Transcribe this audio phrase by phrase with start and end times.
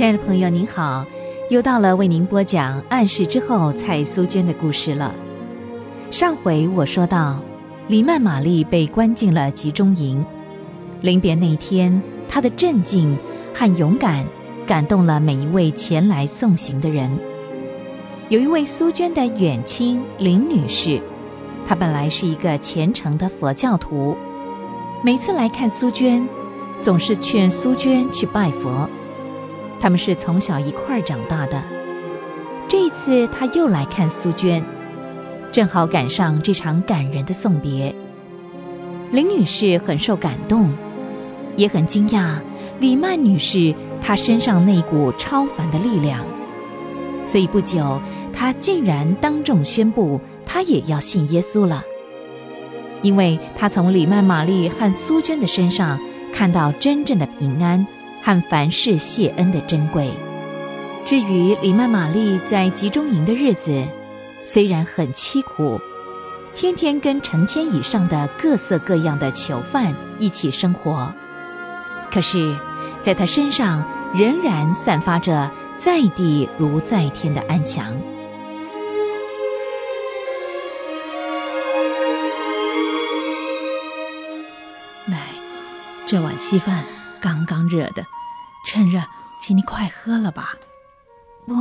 [0.00, 1.04] 亲爱的朋友，您好，
[1.50, 5.14] 又到了为您播讲《暗示之后》蔡苏娟的故事了。
[6.10, 7.38] 上回我说到，
[7.86, 10.24] 李曼玛丽被关进了集中营，
[11.02, 13.14] 临别那天，她的镇静
[13.52, 14.24] 和勇敢
[14.66, 17.10] 感动了每一位前来送行的人。
[18.30, 20.98] 有一位苏娟的远亲林女士，
[21.66, 24.16] 她本来是一个虔诚的佛教徒，
[25.04, 26.26] 每次来看苏娟，
[26.80, 28.88] 总是劝苏娟去拜佛。
[29.80, 31.62] 他们是从小一块儿长大的。
[32.68, 34.62] 这一次他又来看苏娟，
[35.50, 37.92] 正好赶上这场感人的送别。
[39.10, 40.72] 林女士很受感动，
[41.56, 42.36] 也很惊讶
[42.78, 46.24] 李曼女士她身上那股超凡的力量。
[47.24, 48.00] 所以不久，
[48.32, 51.82] 她竟然当众宣布，她也要信耶稣了，
[53.02, 55.98] 因为她从李曼玛丽和苏娟的身上
[56.32, 57.84] 看到真正的平安。
[58.30, 60.08] 和凡事谢恩的珍贵。
[61.04, 63.84] 至于李曼玛丽在集中营的日子，
[64.44, 65.80] 虽然很凄苦，
[66.54, 71.12] 天天跟成千以上的各色各样的囚犯一起生活，
[72.12, 72.56] 可是，
[73.00, 77.92] 在她身上仍然散发着在地如在天的安详。
[85.08, 85.18] 来，
[86.06, 86.84] 这碗稀饭。
[87.22, 88.02] 刚刚热的，
[88.64, 89.02] 趁热，
[89.40, 90.54] 请你快喝了吧。
[91.46, 91.54] 不，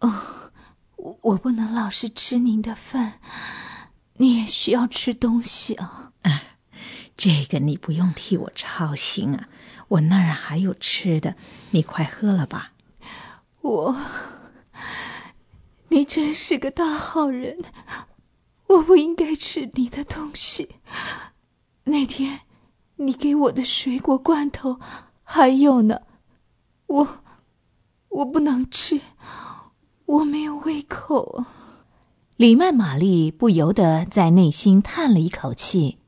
[0.00, 0.50] 哦，
[0.96, 3.20] 我不能老是吃您的饭，
[4.14, 6.12] 你也需要吃东西啊。
[7.16, 9.48] 这个你不用替我操心啊，
[9.88, 11.36] 我那儿还有吃的，
[11.70, 12.72] 你快喝了吧。
[13.60, 13.96] 我，
[15.88, 17.62] 你真是个大好人，
[18.66, 20.76] 我不应该吃你的东西。
[21.84, 22.40] 那天。
[22.96, 24.78] 你给我的水果罐头
[25.24, 26.02] 还有呢，
[26.86, 27.08] 我
[28.08, 29.00] 我不能吃，
[30.06, 31.42] 我没有胃口。
[32.36, 35.98] 李曼玛丽不由得在内心叹了一口气，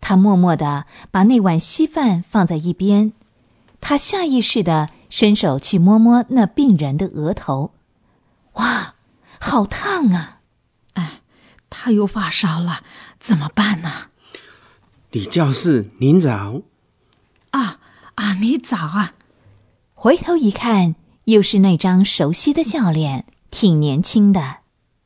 [0.00, 3.12] 她默默的把那碗稀饭放在一边，
[3.80, 7.72] 她下意识的伸手去摸摸那病人的额头，
[8.54, 8.94] 哇，
[9.40, 10.40] 好烫啊！
[10.94, 11.20] 哎，
[11.68, 12.78] 他又发烧了，
[13.18, 13.90] 怎么办呢？
[15.10, 16.62] 李教士，您早。
[17.50, 17.78] 啊
[18.16, 19.14] 啊，你早啊！
[19.92, 20.94] 回头一看，
[21.24, 24.58] 又是那张熟悉的笑脸，挺年轻的。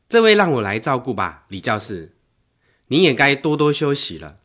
[0.07, 2.15] 这位让我来照顾吧，李教士。
[2.87, 4.37] 您也该多多休息了。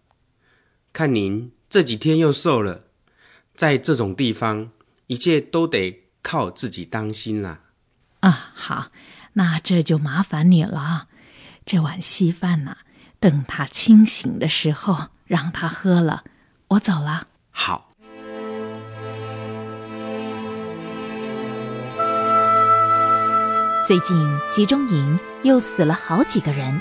[0.93, 2.85] 看您这几天又瘦了，
[3.55, 4.71] 在这种地方，
[5.07, 7.61] 一切都得靠自己当心了。
[8.21, 8.91] 啊，好，
[9.35, 11.09] 那这就麻烦你了。
[11.67, 12.77] 这碗稀饭呢，
[13.19, 15.09] 等他清醒的时候。
[15.27, 16.23] 让他喝了，
[16.69, 17.29] 我走了。
[17.51, 17.94] 好。
[23.87, 24.17] 最近
[24.51, 26.81] 集中营又死了好几个人，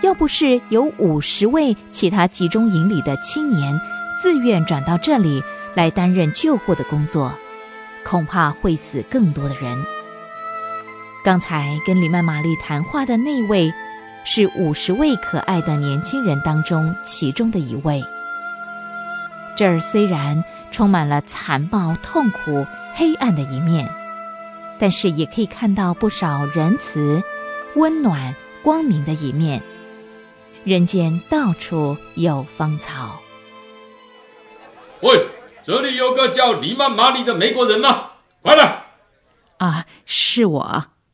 [0.00, 3.78] 要不是有五十位其他集中营里的青年
[4.20, 5.42] 自愿转到这里
[5.74, 7.34] 来担任救护的工作，
[8.04, 9.84] 恐怕会死更多的人。
[11.24, 13.72] 刚才跟李曼玛丽谈话的那位。
[14.26, 18.02] 是五十位可爱的年轻人当中其中的一位。
[19.54, 23.86] 这儿虽然充满了残暴、痛苦、黑暗的一面，
[24.78, 27.22] 但是也可以看到不少仁慈、
[27.76, 29.62] 温暖、光明的一面。
[30.64, 33.20] 人间到处有芳草。
[35.00, 35.28] 喂，
[35.62, 38.12] 这里有个叫黎曼马里的美国人吗？
[38.42, 38.84] 快来！
[39.58, 40.60] 啊，是我。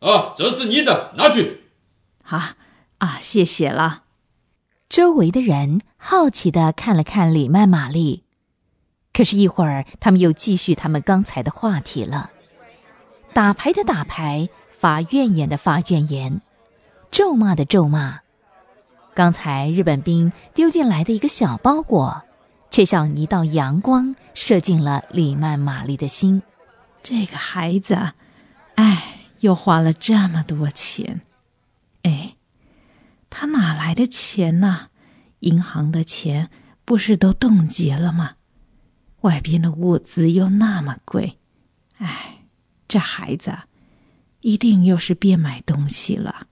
[0.00, 1.64] 啊，这是你的，拿去。
[2.24, 2.38] 好。
[2.98, 4.02] 啊，谢谢了。
[4.90, 8.24] 周围的人好奇的看了看李曼玛丽，
[9.12, 12.30] 可是，一会儿他们又继续他们刚才的话题了。
[13.32, 16.40] 打牌的打牌，发怨言的发怨言，
[17.10, 18.20] 咒骂的咒骂。
[19.14, 22.22] 刚才日本兵丢进来的一个小包裹，
[22.70, 26.42] 却像一道阳光射进了李曼玛丽的心。
[27.02, 27.96] 这个孩子，
[28.74, 31.20] 哎，又花了这么多钱，
[32.02, 32.36] 哎。
[33.32, 34.88] 他哪来的钱呢？
[35.38, 36.50] 银行的钱
[36.84, 38.32] 不是都冻结了吗？
[39.20, 41.38] 外边的物资又那么贵，
[41.98, 42.39] 哎，
[42.90, 43.56] 这孩子
[44.40, 46.48] 一定又是变买东西了。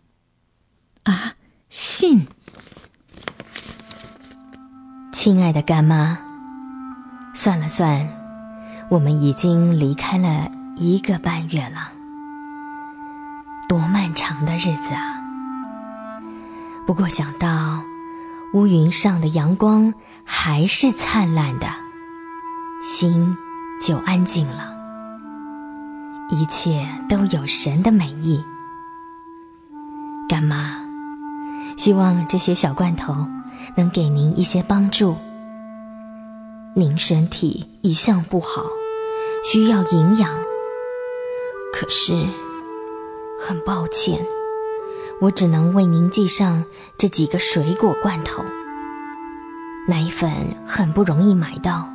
[1.02, 1.34] 啊，
[1.68, 2.28] 信，
[5.12, 6.16] 亲爱的干妈，
[7.34, 8.08] 算了算，
[8.88, 11.92] 我们已经离开了一个半月了，
[13.68, 15.20] 多漫长的日子啊！
[16.86, 17.82] 不过想到
[18.54, 19.92] 乌云上的阳光
[20.24, 21.66] 还是灿烂的，
[22.80, 23.36] 心
[23.82, 24.77] 就安静了。
[26.30, 28.42] 一切都有神的美意。
[30.28, 30.84] 干妈，
[31.78, 33.26] 希望这些小罐头
[33.76, 35.16] 能给您一些帮助。
[36.76, 38.62] 您身体一向不好，
[39.42, 40.30] 需要营养。
[41.72, 42.12] 可是，
[43.40, 44.20] 很抱歉，
[45.22, 46.62] 我只能为您寄上
[46.98, 48.44] 这几个水果罐头。
[49.88, 50.30] 奶粉
[50.66, 51.88] 很不容易买到，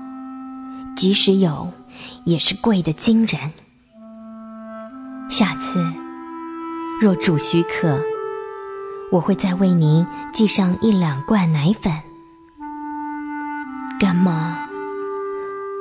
[0.95, 1.71] 即使有，
[2.23, 3.53] 也是贵的惊人。
[5.33, 5.83] 下次
[7.01, 7.99] 若主许可，
[9.11, 11.91] 我会再为您寄上一两罐奶粉。
[13.99, 14.55] 干妈，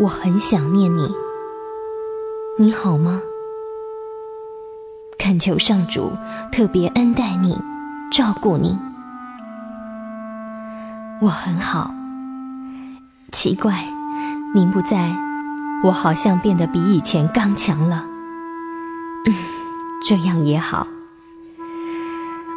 [0.01, 1.15] 我很想念你，
[2.59, 3.21] 你好吗？
[5.19, 6.11] 恳求上主
[6.51, 7.61] 特别恩待你，
[8.11, 8.79] 照顾你。
[11.21, 11.91] 我很好。
[13.33, 13.85] 奇怪，
[14.55, 15.15] 您不在，
[15.85, 18.07] 我好像变得比以前刚强了。
[19.27, 19.35] 嗯，
[20.03, 20.87] 这样也好。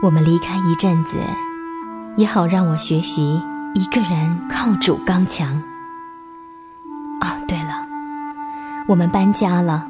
[0.02, 1.18] 我们离开一阵子，
[2.18, 3.42] 也好让我学习
[3.74, 5.62] 一个人靠主刚强。
[7.22, 7.86] 哦，对了，
[8.88, 9.88] 我们搬家了。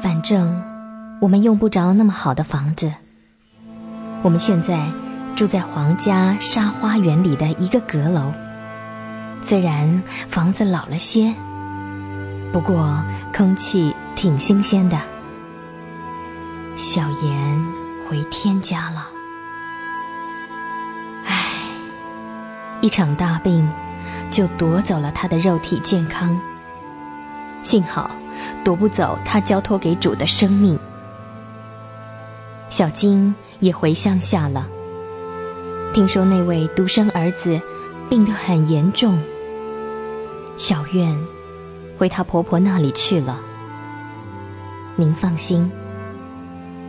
[0.00, 0.62] 反正
[1.20, 2.92] 我们用不着那么好的房子。
[4.22, 4.90] 我们现在
[5.36, 8.32] 住在皇家沙花园里的一个阁楼。
[9.40, 11.32] 虽然房子老了些，
[12.52, 13.00] 不过
[13.32, 14.98] 空气挺新鲜的。
[16.74, 17.66] 小妍
[18.04, 19.06] 回天家了，
[21.24, 21.52] 唉，
[22.80, 23.70] 一场大病
[24.28, 26.36] 就夺走了他的肉体健康。
[27.62, 28.10] 幸好
[28.64, 30.76] 夺不走他交托给主的生命。
[32.68, 34.66] 小金也回乡下了，
[35.94, 37.60] 听说那位独生儿子。
[38.08, 39.22] 病得很严重，
[40.56, 41.16] 小苑
[41.98, 43.38] 回她婆婆那里去了。
[45.00, 45.70] 您放心，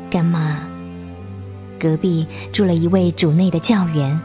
[0.09, 0.57] 干妈，
[1.79, 4.19] 隔壁住了一位主内的教员，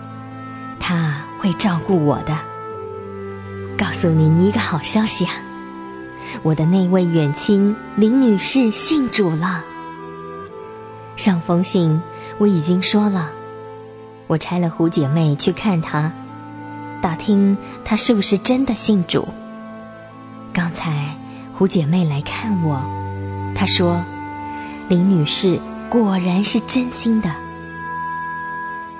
[0.81, 2.35] 他会照顾我的。
[3.77, 5.33] 告诉您一个好消息啊，
[6.43, 9.63] 我的那位远亲林女士信主了。
[11.17, 12.01] 上封信
[12.39, 13.29] 我已经说了，
[14.27, 16.11] 我差了胡姐妹去看她。
[17.03, 17.55] 打听
[17.85, 19.29] 她是不是真的信主。
[20.55, 21.15] 刚才
[21.53, 22.81] 胡姐妹来看我，
[23.55, 24.03] 她说
[24.89, 27.31] 林女士果然是真心的。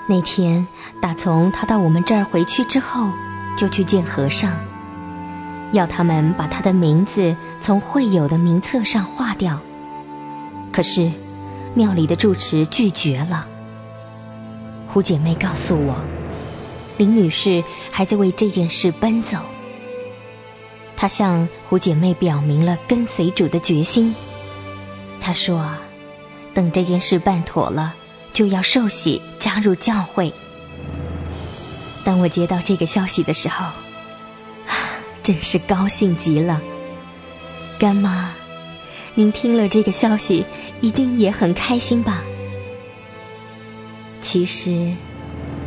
[0.07, 0.67] 那天
[1.01, 3.11] 打从她到我们这儿回去之后，
[3.57, 4.53] 就去见和尚，
[5.73, 9.61] 要他们把她的名字从会友的名册上划掉。
[10.73, 11.11] 可是
[11.75, 13.47] 庙里的住持拒绝了。
[14.87, 15.97] 胡姐妹告诉我。
[16.97, 19.39] 林女士还在为这件事奔走。
[20.97, 24.15] 她向胡姐妹表明了跟随主的决心。
[25.25, 25.67] 他说
[26.53, 27.95] ：“等这件事办妥了，
[28.35, 30.31] 就要受洗加入教会。”
[32.05, 33.73] 当我接到这个消息的时候，啊，
[35.25, 36.61] 真是高兴极了。
[37.79, 38.35] 干妈，
[39.15, 40.45] 您听了这个消息，
[40.83, 42.23] 一定也很开心吧？
[44.21, 44.93] 其实。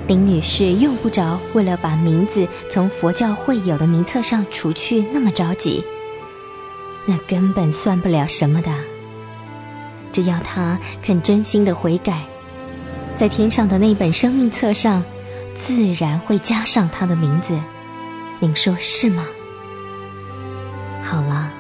[0.08, 5.84] 林女士用不着为了把名字从佛教会友的名册上除去那么着急，
[7.06, 8.72] 那根本算不了什么的。
[10.18, 12.24] 只要他肯真心的悔改，
[13.16, 15.04] 在天上的那本生命册上，
[15.54, 17.56] 自然会加上他的名字。
[18.40, 19.28] 您说是吗？
[21.04, 21.52] 好了，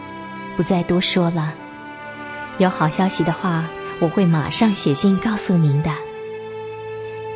[0.55, 1.53] 不再多说了。
[2.57, 3.63] 有好消息的话，
[3.99, 5.91] 我会马上写信告诉您的。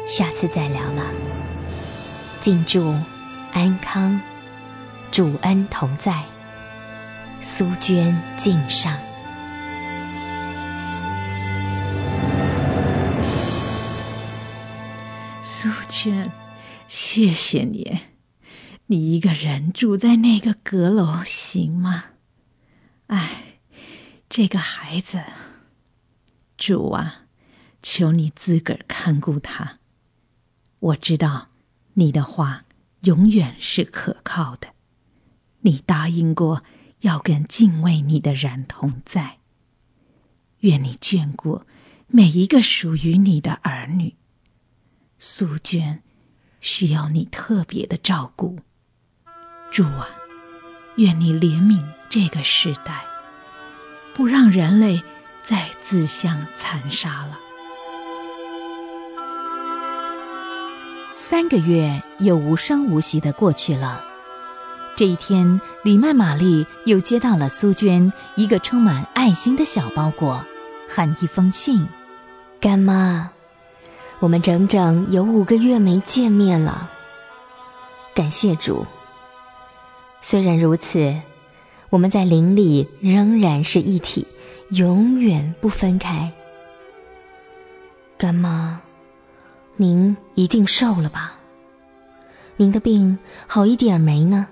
[0.08, 1.04] 下次再聊了。
[2.40, 2.96] 敬祝
[3.54, 4.20] 安康，
[5.12, 6.24] 主恩同在。
[7.42, 8.98] 苏娟敬上。
[16.02, 16.32] 苏娟，
[16.88, 18.00] 谢谢你。
[18.88, 22.06] 你一个人住在那个阁楼行吗？
[23.06, 23.60] 哎，
[24.28, 25.22] 这个孩子，
[26.58, 27.26] 主啊，
[27.84, 29.78] 求你自个儿看顾他。
[30.80, 31.50] 我知道，
[31.94, 32.66] 你的话
[33.02, 34.70] 永远是可靠的。
[35.60, 36.64] 你答应过
[37.02, 39.38] 要跟敬畏你的人同在。
[40.62, 41.62] 愿你眷顾
[42.08, 44.16] 每一个属于你的儿女。
[45.24, 46.02] 苏娟
[46.62, 48.58] 需要你特别的照顾。
[49.72, 50.10] 主啊，
[50.96, 53.06] 愿你怜悯这个时代，
[54.16, 55.04] 不让人类
[55.44, 57.38] 再自相残杀了。
[61.14, 64.04] 三个月又无声无息的过去了，
[64.96, 70.44] 这一天，李曼玛丽又接到了苏娟一个充满爱心的小包裹，
[70.90, 71.88] 含一封信。
[72.60, 73.32] 干妈，
[74.22, 76.90] 我们整整有五个月没见面了。
[78.14, 78.86] 感谢主。
[80.22, 81.20] 虽然如此，
[81.90, 84.28] 我们在灵里仍然是一体，
[84.70, 86.32] 永远不分开。
[88.16, 88.80] 干妈，
[89.76, 91.40] 您一定瘦了吧？
[92.58, 94.48] 您的病好一点没呢？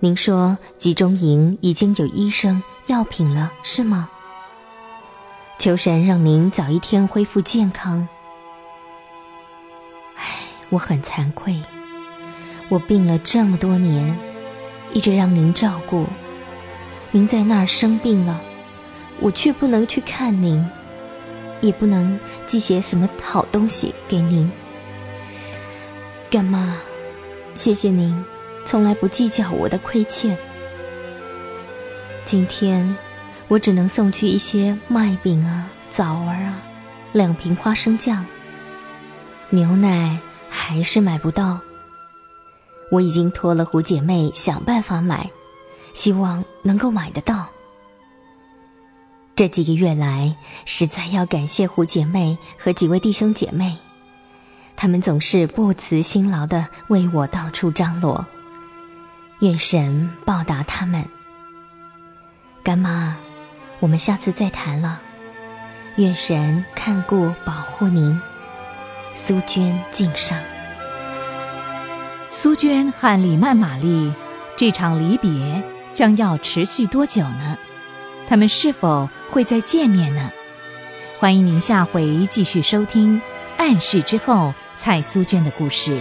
[0.00, 4.08] 您说集中营已经有医生药品了，是吗？
[5.58, 8.08] 求神让您早一天恢复健康。
[10.74, 11.56] 我很惭愧，
[12.68, 14.18] 我病了这么多年，
[14.92, 16.04] 一直让您照顾。
[17.12, 18.40] 您在那儿生病了，
[19.20, 20.68] 我却不能去看您，
[21.60, 24.50] 也不能寄些什么好东西给您。
[26.28, 26.76] 干妈，
[27.54, 28.24] 谢谢您，
[28.66, 30.36] 从来不计较我的亏欠。
[32.24, 32.96] 今天。
[33.46, 36.56] 我只能送去一些麦饼啊、枣儿啊，
[37.12, 38.24] 两瓶花生酱。
[39.50, 40.18] 牛奶
[40.56, 41.58] 还是买不到。
[42.92, 45.28] 我已经托了胡姐妹想办法买，
[45.92, 47.48] 希望能够买得到。
[49.34, 53.76] 这几个月来，实在要感谢胡姐妹和几位弟兄姐妹，
[54.76, 58.24] 他们总是不辞辛劳的为我到处张罗。
[59.40, 61.04] 愿神报答他们，
[62.62, 63.16] 干妈。
[63.80, 65.02] 我们下次再谈了，
[65.96, 68.18] 愿神看顾保护您。
[69.14, 70.36] 苏娟敬上。
[72.28, 74.12] 苏娟和李曼玛丽
[74.56, 77.56] 这场离别将要持续多久呢？
[78.28, 80.32] 他们是否会再见面呢？
[81.20, 83.18] 欢迎您下回继续收听
[83.56, 85.96] 《暗示之后》蔡苏娟的故事。